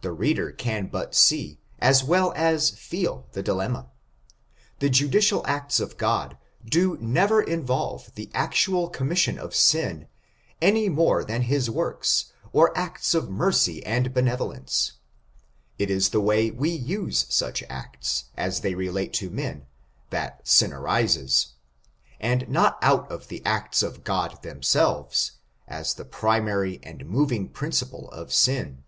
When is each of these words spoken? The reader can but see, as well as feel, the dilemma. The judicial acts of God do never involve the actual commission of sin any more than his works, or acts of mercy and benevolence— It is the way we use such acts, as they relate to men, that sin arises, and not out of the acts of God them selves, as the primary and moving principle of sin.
The 0.00 0.12
reader 0.12 0.50
can 0.52 0.86
but 0.86 1.14
see, 1.14 1.60
as 1.80 2.02
well 2.02 2.32
as 2.34 2.70
feel, 2.70 3.26
the 3.32 3.42
dilemma. 3.42 3.90
The 4.78 4.88
judicial 4.88 5.44
acts 5.46 5.78
of 5.78 5.98
God 5.98 6.38
do 6.64 6.96
never 6.98 7.42
involve 7.42 8.10
the 8.14 8.30
actual 8.32 8.88
commission 8.88 9.38
of 9.38 9.54
sin 9.54 10.08
any 10.62 10.88
more 10.88 11.22
than 11.22 11.42
his 11.42 11.68
works, 11.68 12.32
or 12.54 12.76
acts 12.76 13.12
of 13.12 13.28
mercy 13.28 13.84
and 13.84 14.14
benevolence— 14.14 14.92
It 15.78 15.90
is 15.90 16.08
the 16.08 16.22
way 16.22 16.50
we 16.50 16.70
use 16.70 17.26
such 17.28 17.62
acts, 17.64 18.30
as 18.38 18.60
they 18.62 18.74
relate 18.74 19.12
to 19.14 19.28
men, 19.28 19.66
that 20.08 20.48
sin 20.48 20.72
arises, 20.72 21.52
and 22.18 22.48
not 22.48 22.78
out 22.80 23.12
of 23.12 23.28
the 23.28 23.44
acts 23.44 23.82
of 23.82 24.04
God 24.04 24.42
them 24.42 24.62
selves, 24.62 25.32
as 25.68 25.92
the 25.92 26.06
primary 26.06 26.80
and 26.82 27.04
moving 27.04 27.50
principle 27.50 28.10
of 28.10 28.32
sin. 28.32 28.84